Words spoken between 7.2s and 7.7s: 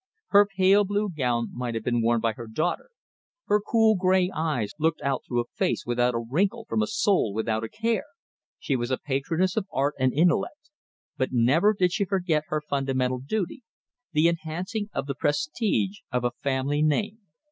without a